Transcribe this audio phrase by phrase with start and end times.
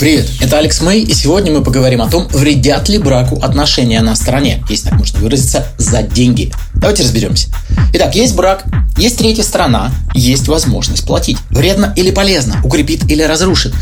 [0.00, 4.16] Привет, это Алекс Мэй, и сегодня мы поговорим о том, вредят ли браку отношения на
[4.16, 6.50] стороне, если так можно выразиться, за деньги.
[6.72, 7.48] Давайте разберемся.
[7.92, 8.64] Итак, есть брак,
[8.96, 11.36] есть третья сторона, есть возможность платить.
[11.50, 13.74] Вредно или полезно, укрепит или разрушит.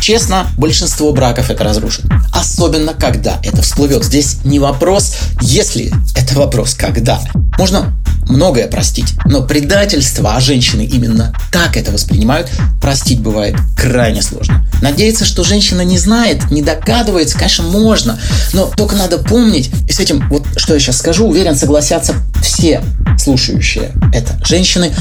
[0.00, 2.06] Честно, большинство браков это разрушит.
[2.32, 4.02] Особенно, когда это всплывет.
[4.02, 7.20] Здесь не вопрос, если, это вопрос, когда.
[7.58, 7.94] Можно
[8.28, 12.48] многое простить, но предательство, а женщины именно так это воспринимают,
[12.80, 14.66] простить бывает крайне сложно.
[14.82, 18.18] Надеяться, что женщина не знает, не догадывается, конечно, можно,
[18.52, 22.82] но только надо помнить, и с этим, вот что я сейчас скажу, уверен, согласятся все
[23.18, 24.92] слушающие это женщины,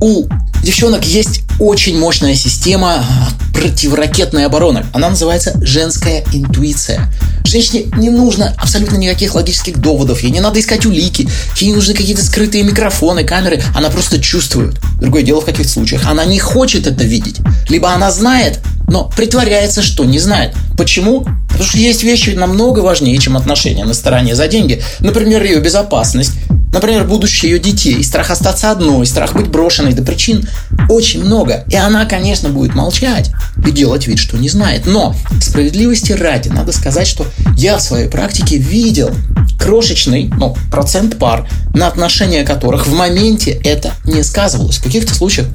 [0.00, 0.26] у
[0.62, 3.04] девчонок есть очень мощная система
[3.52, 4.84] противоракетной обороны.
[4.92, 7.10] Она называется женская интуиция.
[7.44, 11.94] Женщине не нужно абсолютно никаких логических доводов, ей не надо искать улики, ей не нужны
[11.94, 14.76] какие-то скрытые микрофоны, камеры, она просто чувствует.
[15.00, 16.06] Другое дело в каких случаях.
[16.06, 17.36] Она не хочет это видеть.
[17.68, 20.54] Либо она знает, но притворяется, что не знает.
[20.76, 21.24] Почему?
[21.48, 24.82] Потому что есть вещи намного важнее, чем отношения на стороне за деньги.
[25.00, 26.32] Например, ее безопасность,
[26.74, 30.44] Например, будущее ее детей, страх остаться одной, страх быть брошенной, да причин
[30.88, 31.64] очень много.
[31.70, 33.30] И она, конечно, будет молчать
[33.64, 34.84] и делать вид, что не знает.
[34.84, 39.12] Но справедливости ради, надо сказать, что я в своей практике видел
[39.56, 44.78] крошечный ну, процент пар, на отношения которых в моменте это не сказывалось.
[44.78, 45.46] В каких-то случаях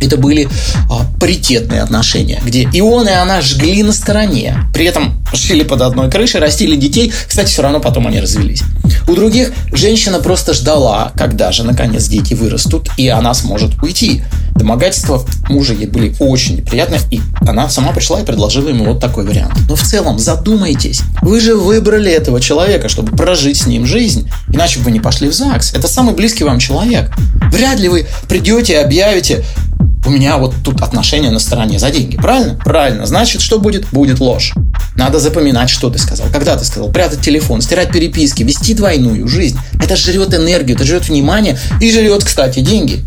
[0.00, 0.48] это были
[0.90, 4.56] а, паритетные отношения, где и он, и она жгли на стороне.
[4.72, 7.12] При этом жили под одной крышей, растили детей.
[7.28, 8.62] Кстати, все равно потом они развелись.
[9.06, 14.22] У других женщина просто ждала, когда же наконец дети вырастут, и она сможет уйти.
[14.54, 19.24] Домогательства мужа ей были очень неприятны, и она сама пришла и предложила ему вот такой
[19.24, 19.54] вариант.
[19.68, 24.78] Но в целом задумайтесь, вы же выбрали этого человека, чтобы прожить с ним жизнь, иначе
[24.78, 25.72] бы вы не пошли в ЗАГС.
[25.72, 27.10] Это самый близкий вам человек.
[27.50, 29.44] Вряд ли вы придете и объявите,
[30.06, 32.16] у меня вот тут отношения на стороне за деньги.
[32.16, 32.58] Правильно?
[32.64, 33.06] Правильно.
[33.06, 33.86] Значит, что будет?
[33.90, 34.54] Будет ложь.
[34.96, 36.26] Надо запоминать, что ты сказал.
[36.32, 36.90] Когда ты сказал?
[36.90, 39.58] Прятать телефон, стирать переписки, вести двойную жизнь.
[39.82, 43.04] Это жрет энергию, это жрет внимание и жрет, кстати, деньги.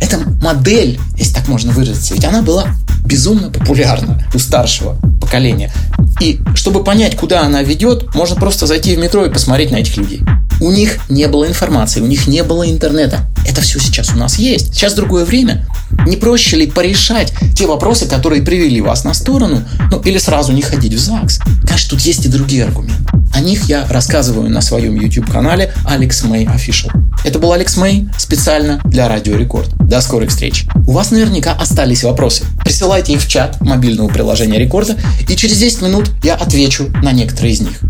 [0.00, 2.68] Эта модель, если так можно выразиться, ведь она была
[3.04, 5.72] безумно популярна у старшего поколения.
[6.20, 9.96] И чтобы понять, куда она ведет, можно просто зайти в метро и посмотреть на этих
[9.96, 10.22] людей.
[10.60, 13.28] У них не было информации, у них не было интернета.
[13.46, 14.74] Это все сейчас у нас есть.
[14.74, 15.66] Сейчас другое время.
[16.06, 20.62] Не проще ли порешать те вопросы, которые привели вас на сторону, ну или сразу не
[20.62, 21.40] ходить в ЗАГС?
[21.66, 23.04] Конечно, тут есть и другие аргументы.
[23.34, 26.90] О них я рассказываю на своем YouTube-канале Alex May Official.
[27.24, 29.68] Это был Алекс Мэй специально для Радио Рекорд.
[29.78, 30.66] До скорой встречи.
[30.86, 32.44] У вас наверняка остались вопросы.
[32.64, 34.96] Присылайте их в чат мобильного приложения Рекорда,
[35.28, 37.80] и через 10 минут я отвечу на некоторые из них.